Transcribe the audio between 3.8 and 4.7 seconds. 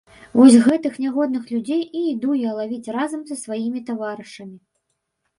таварышамі.